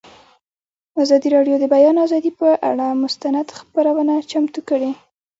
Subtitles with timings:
[1.03, 4.91] ازادي راډیو د د بیان آزادي پر اړه مستند خپرونه چمتو کړې.